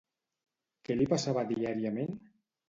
Què 0.87 0.97
li 0.97 1.07
passava 1.11 1.45
diàriament? 1.53 2.19